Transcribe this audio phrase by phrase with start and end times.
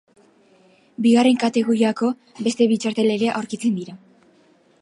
[1.05, 2.11] Bigarren kategoriako
[2.47, 3.99] beste bi txartel ere aurkitzen dira.